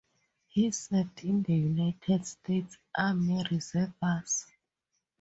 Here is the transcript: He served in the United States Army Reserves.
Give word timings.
He 0.47 0.71
served 0.71 1.23
in 1.25 1.43
the 1.43 1.53
United 1.53 2.25
States 2.25 2.75
Army 2.97 3.43
Reserves. 3.51 4.47